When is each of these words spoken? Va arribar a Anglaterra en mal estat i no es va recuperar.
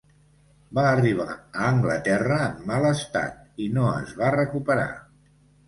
Va 0.77 0.85
arribar 0.91 1.27
a 1.33 1.67
Anglaterra 1.73 2.39
en 2.47 2.65
mal 2.73 2.89
estat 2.95 3.63
i 3.67 3.71
no 3.79 3.87
es 4.01 4.17
va 4.25 4.35
recuperar. 4.41 4.91